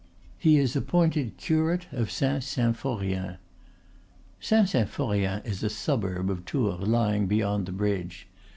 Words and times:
He 0.39 0.57
is 0.57 0.75
appointed 0.75 1.37
curate 1.37 1.85
of 1.91 2.09
Saint 2.09 2.41
Symphorien." 2.41 3.37
Saint 4.39 4.67
Symphorien 4.67 5.45
is 5.45 5.61
a 5.61 5.69
suburb 5.69 6.27
of 6.31 6.43
Tours 6.43 6.87
lying 6.87 7.27
beyond 7.27 7.67
the 7.67 7.71
bridge. 7.71 8.25